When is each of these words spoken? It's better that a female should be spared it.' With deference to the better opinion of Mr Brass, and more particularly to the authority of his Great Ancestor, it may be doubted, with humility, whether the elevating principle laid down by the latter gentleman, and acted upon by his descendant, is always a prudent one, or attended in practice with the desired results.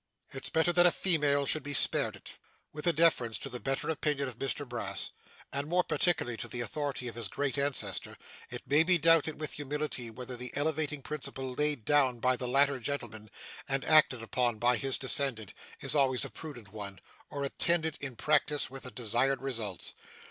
It's 0.33 0.49
better 0.49 0.73
that 0.73 0.85
a 0.87 0.91
female 0.91 1.45
should 1.45 1.61
be 1.61 1.75
spared 1.75 2.15
it.' 2.15 2.31
With 2.73 2.85
deference 2.95 3.37
to 3.37 3.49
the 3.49 3.59
better 3.59 3.87
opinion 3.87 4.27
of 4.27 4.39
Mr 4.39 4.67
Brass, 4.67 5.11
and 5.53 5.67
more 5.67 5.83
particularly 5.83 6.37
to 6.37 6.47
the 6.47 6.59
authority 6.61 7.07
of 7.07 7.13
his 7.13 7.27
Great 7.27 7.55
Ancestor, 7.55 8.17
it 8.49 8.63
may 8.67 8.81
be 8.81 8.97
doubted, 8.97 9.39
with 9.39 9.51
humility, 9.51 10.09
whether 10.09 10.35
the 10.35 10.51
elevating 10.55 11.03
principle 11.03 11.53
laid 11.53 11.85
down 11.85 12.19
by 12.19 12.35
the 12.35 12.47
latter 12.47 12.79
gentleman, 12.79 13.29
and 13.67 13.85
acted 13.85 14.23
upon 14.23 14.57
by 14.57 14.75
his 14.77 14.97
descendant, 14.97 15.53
is 15.81 15.93
always 15.93 16.25
a 16.25 16.31
prudent 16.31 16.73
one, 16.73 16.99
or 17.29 17.43
attended 17.43 17.95
in 18.01 18.15
practice 18.15 18.71
with 18.71 18.81
the 18.81 18.89
desired 18.89 19.43
results. 19.43 19.93